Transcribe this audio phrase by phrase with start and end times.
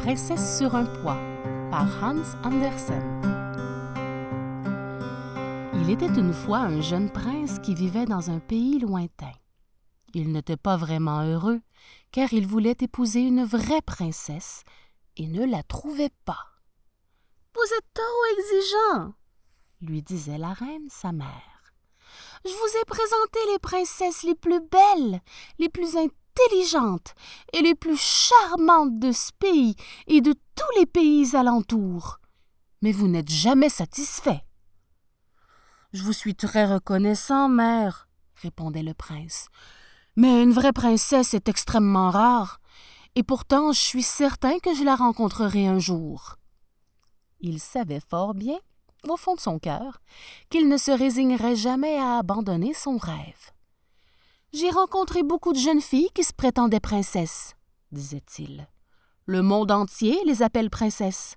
[0.00, 1.18] princesse sur un poids
[1.70, 3.02] par Hans Andersen.
[5.74, 9.32] Il était une fois un jeune prince qui vivait dans un pays lointain.
[10.14, 11.60] Il n'était pas vraiment heureux,
[12.12, 14.62] car il voulait épouser une vraie princesse
[15.18, 16.46] et ne la trouvait pas.
[17.54, 19.12] Vous êtes trop exigeant,
[19.82, 21.74] lui disait la reine, sa mère.
[22.46, 25.20] Je vous ai présenté les princesses les plus belles,
[25.58, 26.14] les plus intelligentes
[27.52, 29.76] et les plus charmantes de ce pays
[30.06, 32.18] et de tous les pays alentours.
[32.82, 34.42] Mais vous n'êtes jamais satisfait.
[35.92, 39.48] Je vous suis très reconnaissant, mère, répondait le prince.
[40.16, 42.60] Mais une vraie princesse est extrêmement rare,
[43.16, 46.36] et pourtant je suis certain que je la rencontrerai un jour.
[47.40, 48.58] Il savait fort bien,
[49.08, 50.00] au fond de son cœur,
[50.48, 53.52] qu'il ne se résignerait jamais à abandonner son rêve.
[54.52, 57.54] J'ai rencontré beaucoup de jeunes filles qui se prétendaient princesses,
[57.92, 58.66] disait-il.
[59.26, 61.36] Le monde entier les appelle princesses.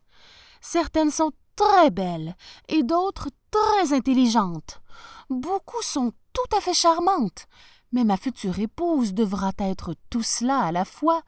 [0.61, 2.36] Certaines sont très belles
[2.70, 4.81] et d'autres très intelligentes.
[5.30, 7.45] Beaucoup sont tout à fait charmantes,
[7.92, 11.22] mais ma future épouse devra être tout cela à la fois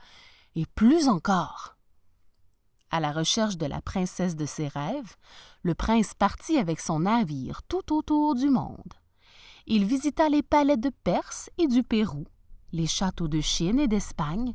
[0.55, 1.77] et plus encore.
[2.89, 5.17] À la recherche de la princesse de ses rêves,
[5.61, 8.93] le prince partit avec son navire tout autour du monde.
[9.67, 12.25] Il visita les palais de Perse et du Pérou,
[12.71, 14.53] les châteaux de Chine et d'Espagne,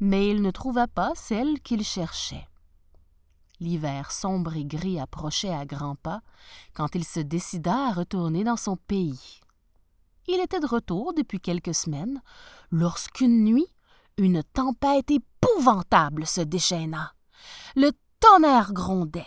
[0.00, 2.48] mais il ne trouva pas celle qu'il cherchait.
[3.60, 6.22] L'hiver sombre et gris approchait à grands pas
[6.72, 9.40] quand il se décida à retourner dans son pays.
[10.26, 12.22] Il était de retour depuis quelques semaines
[12.70, 13.68] lorsqu'une nuit,
[14.16, 17.12] une tempête épouvantable se déchaîna.
[17.74, 19.26] Le tonnerre grondait,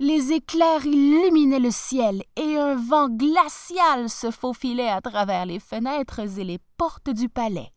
[0.00, 6.20] les éclairs illuminaient le ciel et un vent glacial se faufilait à travers les fenêtres
[6.20, 7.72] et les portes du palais.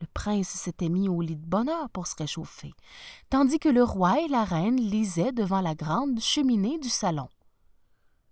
[0.00, 2.72] Le prince s'était mis au lit de bonheur pour se réchauffer,
[3.30, 7.28] tandis que le roi et la reine lisaient devant la grande cheminée du salon.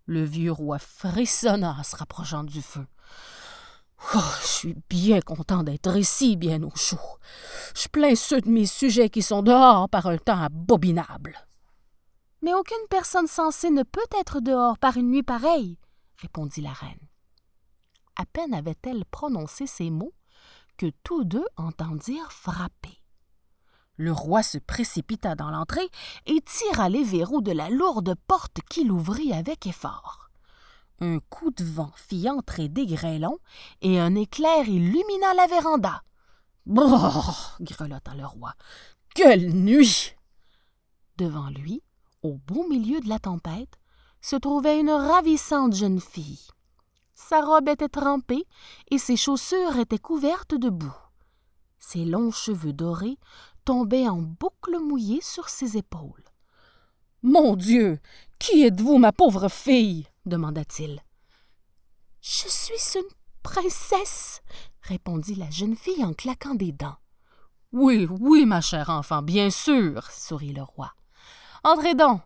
[0.07, 2.87] Le vieux roi frissonna en se rapprochant du feu.
[4.15, 7.19] Oh, je suis bien content d'être ici, bien au chaud.
[7.75, 11.46] Je plains ceux de mes sujets qui sont dehors par un temps abominable.
[12.47, 15.81] Mais aucune personne sensée ne peut être dehors par une nuit pareille,
[16.19, 17.09] répondit la reine.
[18.15, 20.15] À peine avait-elle prononcé ces mots
[20.77, 23.03] que tous deux entendirent frapper.
[23.97, 25.89] Le roi se précipita dans l'entrée
[26.27, 30.31] et tira les verrous de la lourde porte qu'il ouvrit avec effort.
[31.01, 33.41] Un coup de vent fit entrer des grêlons
[33.81, 36.05] et un éclair illumina la véranda.
[36.65, 38.55] Brrr grelotta le roi.
[39.17, 40.15] Quelle nuit
[41.17, 41.83] Devant lui,
[42.27, 43.79] au beau milieu de la tempête,
[44.21, 46.47] se trouvait une ravissante jeune fille.
[47.15, 48.45] Sa robe était trempée
[48.91, 50.97] et ses chaussures étaient couvertes de boue.
[51.79, 53.19] Ses longs cheveux dorés
[53.65, 56.25] tombaient en boucles mouillées sur ses épaules.
[57.23, 57.99] Mon Dieu.
[58.39, 60.07] Qui êtes-vous, ma pauvre fille?
[60.27, 61.01] demanda-t-il.
[62.21, 63.09] Je suis une
[63.43, 64.43] princesse,
[64.83, 66.97] répondit la jeune fille en claquant des dents.
[67.73, 70.93] Oui, oui, ma chère enfant, bien sûr, sourit le roi.
[71.67, 72.21] Entrez donc,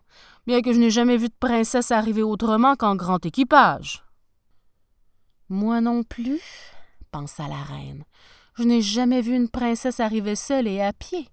[0.45, 4.03] bien que je n'ai jamais vu de princesse arriver autrement qu'en grand équipage.
[5.49, 6.43] Moi non plus,
[7.09, 8.03] pensa la reine.
[8.53, 11.27] Je n'ai jamais vu une princesse arriver seule et à pied,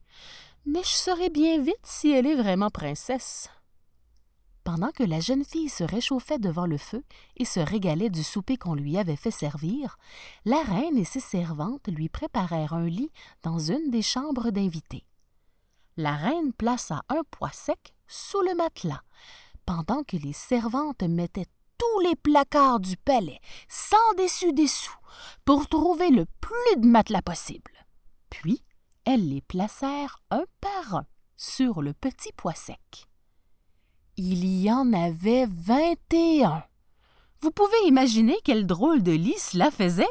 [0.64, 3.50] mais je saurai bien vite si elle est vraiment princesse.
[4.64, 7.04] Pendant que la jeune fille se réchauffait devant le feu
[7.36, 9.98] et se régalait du souper qu'on lui avait fait servir,
[10.46, 15.04] la reine et ses servantes lui préparèrent un lit dans une des chambres d'invités.
[15.98, 19.02] La reine plaça un poids sec sous le matelas,
[19.66, 21.46] pendant que les servantes mettaient
[21.78, 23.38] tous les placards du palais,
[23.68, 24.96] sans dessus-dessous,
[25.44, 27.70] pour trouver le plus de matelas possible.
[28.30, 28.64] Puis,
[29.04, 33.06] elles les placèrent un par un sur le petit poids sec.
[34.16, 36.64] Il y en avait vingt et un.
[37.40, 40.04] Vous pouvez imaginer quel drôle de lit cela faisait?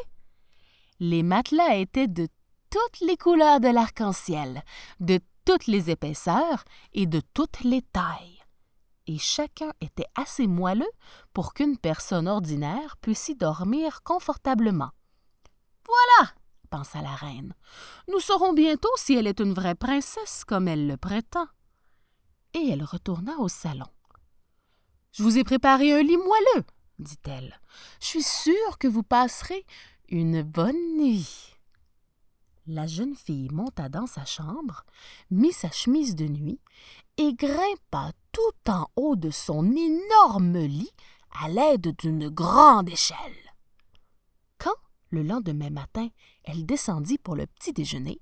[1.00, 2.30] Les matelas étaient de
[2.69, 4.63] toutes les couleurs de l'arc-en-ciel,
[5.00, 8.38] de toutes les épaisseurs et de toutes les tailles
[9.07, 10.91] et chacun était assez moelleux
[11.33, 14.91] pour qu'une personne ordinaire puisse y dormir confortablement.
[15.85, 16.31] Voilà,
[16.69, 17.55] pensa la reine.
[18.09, 21.47] Nous saurons bientôt si elle est une vraie princesse comme elle le prétend.
[22.53, 23.88] Et elle retourna au salon.
[25.13, 26.65] Je vous ai préparé un lit moelleux,
[26.99, 27.59] dit-elle.
[28.01, 29.65] Je suis sûre que vous passerez
[30.09, 31.46] une bonne nuit.
[32.69, 34.84] La jeune fille monta dans sa chambre,
[35.31, 36.60] mit sa chemise de nuit
[37.18, 40.92] et grimpa tout en haut de son énorme lit
[41.42, 43.18] à l'aide d'une grande échelle.
[44.58, 44.75] Quand,
[45.12, 46.10] le lendemain matin,
[46.44, 48.19] elle descendit pour le petit déjeuner,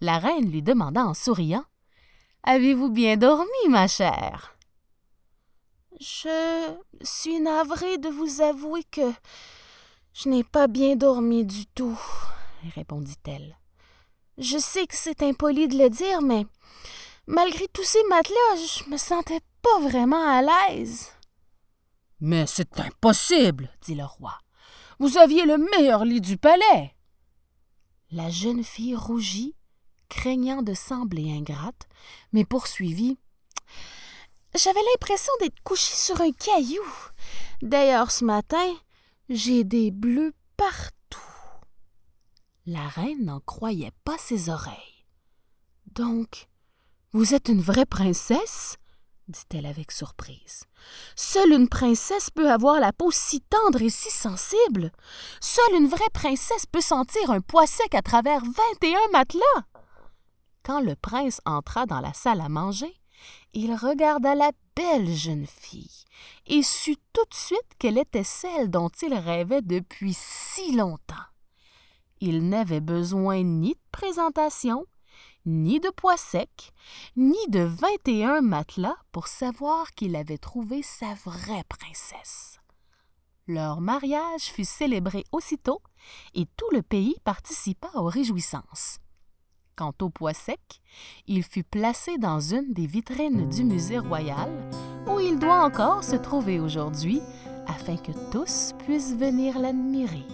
[0.00, 1.64] la reine lui demanda en souriant
[2.44, 4.56] Avez-vous bien dormi, ma chère?
[5.98, 9.12] Je suis navrée de vous avouer que
[10.14, 11.98] je n'ai pas bien dormi du tout,
[12.74, 13.59] répondit-elle.
[14.40, 16.46] Je sais que c'est impoli de le dire, mais
[17.26, 21.08] malgré tous ces matelas, je me sentais pas vraiment à l'aise.
[22.20, 24.38] Mais c'est impossible, dit le roi.
[24.98, 26.96] Vous aviez le meilleur lit du palais.
[28.10, 29.54] La jeune fille rougit,
[30.08, 31.86] craignant de sembler ingrate,
[32.32, 33.18] mais poursuivit.
[34.54, 36.82] J'avais l'impression d'être couchée sur un caillou.
[37.60, 38.74] D'ailleurs, ce matin,
[39.28, 40.99] j'ai des bleus partout.
[42.72, 45.04] La reine n'en croyait pas ses oreilles.
[45.96, 46.46] Donc,
[47.12, 48.76] vous êtes une vraie princesse?
[49.26, 50.62] dit-elle avec surprise.
[51.16, 54.92] Seule une princesse peut avoir la peau si tendre et si sensible.
[55.40, 59.64] Seule une vraie princesse peut sentir un poids sec à travers vingt et un matelas.
[60.62, 62.94] Quand le prince entra dans la salle à manger,
[63.52, 66.04] il regarda la belle jeune fille
[66.46, 71.16] et sut tout de suite qu'elle était celle dont il rêvait depuis si longtemps.
[72.20, 74.84] Il n'avait besoin ni de présentation,
[75.46, 76.72] ni de poids sec,
[77.16, 82.58] ni de vingt et un matelas pour savoir qu'il avait trouvé sa vraie princesse.
[83.46, 85.80] Leur mariage fut célébré aussitôt
[86.34, 88.98] et tout le pays participa aux réjouissances.
[89.74, 90.60] Quant au poids sec,
[91.26, 94.50] il fut placé dans une des vitrines du musée royal,
[95.06, 97.22] où il doit encore se trouver aujourd'hui,
[97.66, 100.26] afin que tous puissent venir l'admirer.